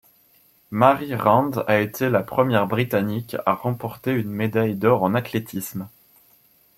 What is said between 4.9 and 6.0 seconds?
en athlétisme.